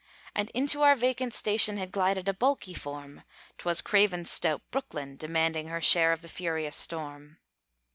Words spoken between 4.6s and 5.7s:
Brooklyn, demanding